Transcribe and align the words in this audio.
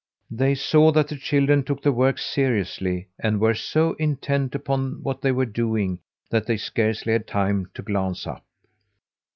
They 0.31 0.55
saw 0.55 0.91
that 0.93 1.09
the 1.09 1.15
children 1.15 1.63
took 1.63 1.83
the 1.83 1.91
work 1.91 2.17
seriously 2.17 3.09
and 3.19 3.39
were 3.39 3.53
so 3.53 3.93
intent 3.99 4.55
upon 4.55 5.03
what 5.03 5.21
they 5.21 5.31
were 5.31 5.45
doing 5.45 5.99
that 6.31 6.47
they 6.47 6.57
scarcely 6.57 7.13
had 7.13 7.27
time 7.27 7.69
to 7.75 7.83
glance 7.83 8.25
up. 8.25 8.43